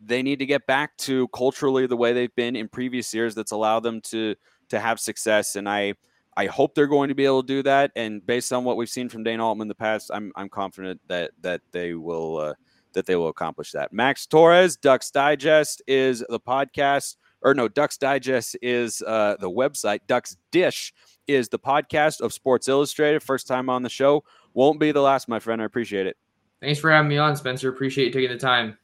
[0.00, 3.52] they need to get back to culturally the way they've been in previous years that's
[3.52, 4.36] allowed them to
[4.68, 5.56] to have success.
[5.56, 5.94] And I
[6.36, 7.90] I hope they're going to be able to do that.
[7.96, 11.00] And based on what we've seen from Dana Altman in the past, I'm I'm confident
[11.08, 12.54] that that they will uh,
[12.92, 13.92] that they will accomplish that.
[13.92, 20.00] Max Torres, Ducks Digest is the podcast, or no, Ducks Digest is uh, the website.
[20.06, 20.92] Ducks Dish
[21.26, 23.22] is the podcast of Sports Illustrated.
[23.22, 24.24] First time on the show,
[24.54, 25.62] won't be the last, my friend.
[25.62, 26.16] I appreciate it.
[26.60, 27.68] Thanks for having me on, Spencer.
[27.68, 28.76] Appreciate you taking the time.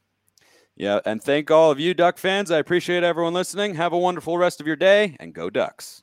[0.77, 2.51] Yeah, and thank all of you Duck fans.
[2.51, 3.77] I appreciate everyone listening.
[3.77, 6.03] Have a wonderful rest of your day and go Ducks.